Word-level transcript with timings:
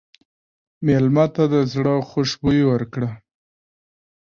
مېلمه 0.85 1.25
ته 1.35 1.43
د 1.53 1.55
زړه 1.73 1.93
خوشبويي 2.09 2.63
ورکړه. 2.71 3.09